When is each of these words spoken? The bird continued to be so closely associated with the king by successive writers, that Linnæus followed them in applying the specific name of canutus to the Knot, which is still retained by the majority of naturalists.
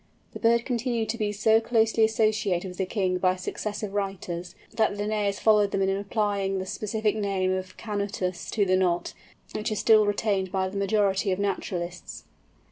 The 0.33 0.39
bird 0.39 0.65
continued 0.65 1.09
to 1.09 1.17
be 1.19 1.31
so 1.31 1.61
closely 1.61 2.03
associated 2.03 2.69
with 2.69 2.79
the 2.79 2.87
king 2.87 3.19
by 3.19 3.35
successive 3.35 3.93
writers, 3.93 4.55
that 4.73 4.95
Linnæus 4.95 5.39
followed 5.39 5.69
them 5.69 5.83
in 5.83 5.89
applying 5.95 6.57
the 6.57 6.65
specific 6.65 7.15
name 7.15 7.51
of 7.53 7.77
canutus 7.77 8.49
to 8.49 8.65
the 8.65 8.75
Knot, 8.75 9.13
which 9.53 9.71
is 9.71 9.77
still 9.77 10.07
retained 10.07 10.51
by 10.51 10.67
the 10.69 10.77
majority 10.77 11.31
of 11.31 11.37
naturalists. 11.37 12.23